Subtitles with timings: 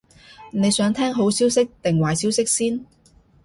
[0.49, 2.83] 你想聽好消息定壞消息先？